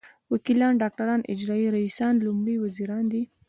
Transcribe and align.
وکیلان 0.33 0.73
ډاکټران 0.81 1.21
اجرايي 1.33 1.67
رییسان 1.77 2.13
لومړي 2.25 2.55
وزیران 2.63 3.03
دي. 3.13 3.23